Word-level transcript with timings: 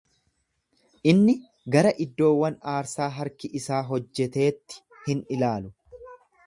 Inni 1.11 1.35
gara 1.75 1.91
iddoowwan 2.07 2.57
aarsaa 2.73 3.11
harki 3.19 3.53
isaa 3.61 3.85
hojjeteetti 3.93 4.83
hin 5.09 5.25
ilaalu. 5.37 5.75